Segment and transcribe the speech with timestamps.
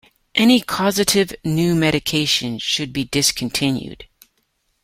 [0.33, 4.07] Any causative new medication should be discontinued.